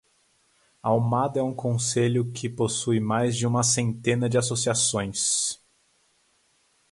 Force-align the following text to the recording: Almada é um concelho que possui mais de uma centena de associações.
Almada 0.81 1.39
é 1.39 1.43
um 1.43 1.53
concelho 1.53 2.31
que 2.31 2.49
possui 2.49 2.99
mais 2.99 3.37
de 3.37 3.45
uma 3.45 3.61
centena 3.61 4.27
de 4.27 4.35
associações. 4.35 5.61